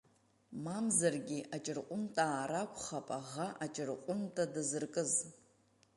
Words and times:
Мамзаргьы 0.63 1.39
Аҷырҟәынтаа 1.55 2.41
ракәхап 2.51 3.07
аӷа 3.19 3.47
аҷырҟәынта 3.63 4.43
дазыркыз! 4.53 5.11